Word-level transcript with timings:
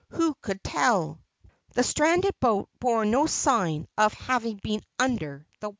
Who 0.13 0.33
could 0.41 0.63
tell? 0.63 1.21
The 1.75 1.83
stranded 1.83 2.33
boat 2.39 2.69
bore 2.79 3.05
no 3.05 3.27
sign 3.27 3.87
of 3.99 4.15
having 4.15 4.57
been 4.57 4.81
under 4.97 5.45
water. 5.61 5.69